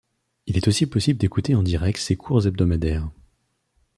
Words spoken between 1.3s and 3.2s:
en direct ses cours hebdomadaires.